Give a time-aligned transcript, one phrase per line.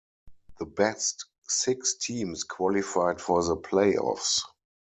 [0.57, 4.41] The best six teams qualified for the playoffs.